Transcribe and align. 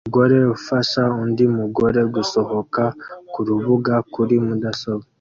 Umugore 0.03 0.37
ufasha 0.55 1.01
undi 1.23 1.45
mugore 1.57 2.01
gusohoka 2.15 2.83
kurubuga 3.31 3.93
kuri 4.13 4.35
mudasobwa 4.45 5.07